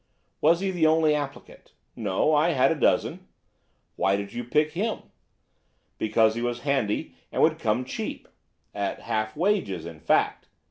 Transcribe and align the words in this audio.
"Was 0.41 0.61
he 0.61 0.71
the 0.71 0.87
only 0.87 1.13
applicant?" 1.13 1.73
"No, 1.95 2.33
I 2.33 2.53
had 2.53 2.71
a 2.71 2.75
dozen." 2.79 3.27
"Why 3.97 4.15
did 4.15 4.33
you 4.33 4.43
pick 4.43 4.71
him?" 4.71 5.03
"Because 5.99 6.33
he 6.33 6.41
was 6.41 6.61
handy 6.61 7.13
and 7.31 7.39
would 7.43 7.59
come 7.59 7.85
cheap." 7.85 8.27
"At 8.73 9.01
half 9.01 9.37
wages, 9.37 9.85
in 9.85 9.99
fact." 9.99 10.47